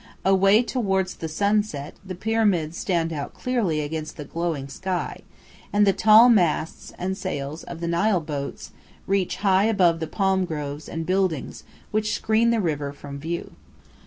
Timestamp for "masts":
6.27-6.91